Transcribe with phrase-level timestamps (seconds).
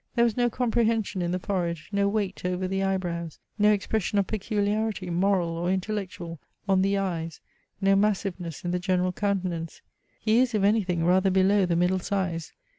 [0.15, 4.17] There was no comprehension in the forehead, no weight over the eye brows, no expression
[4.17, 7.39] of peculiarity, moral or intellectual, on the eyes,
[7.81, 9.83] no massiveness in the general countenance.
[10.19, 12.51] He is, if anything, rather below the middle size.